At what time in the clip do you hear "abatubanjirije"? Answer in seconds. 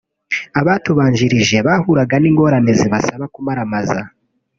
0.59-1.57